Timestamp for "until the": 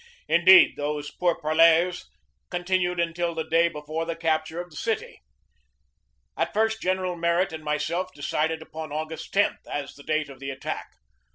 2.99-3.47